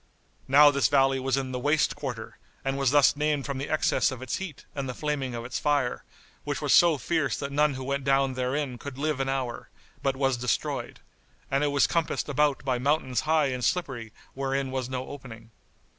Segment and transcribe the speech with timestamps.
[0.47, 2.33] Now this valley was in the "Waste Quarter[FN#71]"
[2.65, 5.59] and was thus named from the excess of its heat and the flaming of its
[5.59, 6.03] fire,
[6.43, 9.69] which was so fierce that none who went down therein could live an hour,
[10.01, 11.01] but was destroyed;
[11.51, 15.51] and it was compassed about by mountains high and slippery wherein was no opening.